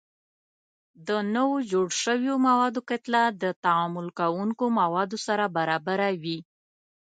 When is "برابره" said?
5.57-6.09